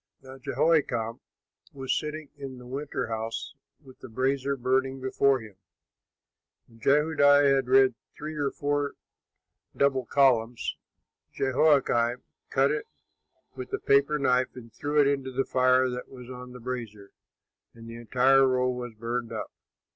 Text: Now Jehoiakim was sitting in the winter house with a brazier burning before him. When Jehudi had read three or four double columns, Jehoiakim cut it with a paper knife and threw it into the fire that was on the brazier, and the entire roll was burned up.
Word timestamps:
Now 0.23 0.39
Jehoiakim 0.39 1.19
was 1.73 1.93
sitting 1.95 2.29
in 2.35 2.57
the 2.57 2.65
winter 2.65 3.05
house 3.05 3.53
with 3.85 4.03
a 4.03 4.09
brazier 4.09 4.55
burning 4.55 4.99
before 4.99 5.41
him. 5.41 5.57
When 6.65 6.79
Jehudi 6.79 7.21
had 7.47 7.67
read 7.69 7.93
three 8.17 8.33
or 8.33 8.49
four 8.49 8.95
double 9.77 10.05
columns, 10.07 10.75
Jehoiakim 11.33 12.23
cut 12.49 12.71
it 12.71 12.87
with 13.55 13.71
a 13.73 13.79
paper 13.79 14.17
knife 14.17 14.55
and 14.55 14.73
threw 14.73 14.99
it 14.99 15.05
into 15.07 15.31
the 15.31 15.45
fire 15.45 15.87
that 15.91 16.09
was 16.09 16.31
on 16.31 16.53
the 16.53 16.59
brazier, 16.59 17.11
and 17.75 17.87
the 17.87 17.97
entire 17.97 18.47
roll 18.47 18.73
was 18.75 18.95
burned 18.95 19.31
up. 19.31 19.51